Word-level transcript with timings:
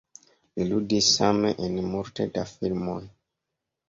Li 0.59 0.65
ludis 0.69 1.09
same 1.17 1.51
en 1.67 1.77
multe 1.89 2.27
da 2.39 2.47
filmoj. 2.53 2.97